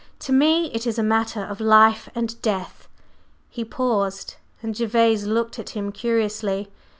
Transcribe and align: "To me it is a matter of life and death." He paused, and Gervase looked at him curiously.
"To 0.21 0.31
me 0.33 0.73
it 0.73 0.87
is 0.87 0.97
a 0.97 1.03
matter 1.03 1.43
of 1.43 1.61
life 1.61 2.09
and 2.15 2.41
death." 2.41 2.87
He 3.51 3.63
paused, 3.63 4.33
and 4.63 4.75
Gervase 4.75 5.25
looked 5.25 5.59
at 5.59 5.77
him 5.77 5.91
curiously. 5.91 6.71